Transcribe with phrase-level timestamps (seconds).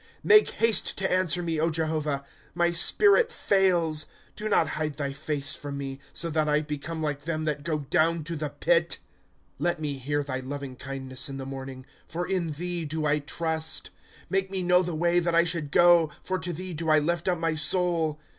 [0.01, 2.23] ^ Make haste to answer me, Jehovah;
[2.55, 4.07] My spirit fails.
[4.35, 7.77] Do not hide thy face from me, So that I become like them that go
[7.81, 8.97] down to the pit.
[9.03, 9.05] ^
[9.59, 13.19] Let me hear thy loving kindness in the moi uing, For in thee do I
[13.19, 13.91] trust.
[14.27, 17.27] Make me know the way that I should go, For to thee do I lift
[17.27, 18.19] up my soul.